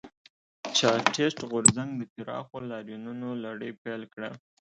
[0.77, 4.29] چارټېست غورځنګ د پراخو لاریونونو لړۍ پیل کړه.